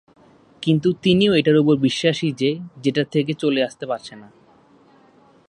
কিন্তু 0.63 0.89
তিনিও 1.01 1.31
এটার 1.33 1.57
উপর 1.57 1.75
বিশ্বাসী 1.77 2.27
যে 2.31 2.51
সেটা 2.83 3.03
থেকে 3.05 3.31
চলে 3.33 3.61
আসতে 3.63 3.85
পারছে 3.85 4.13
না। 4.15 4.27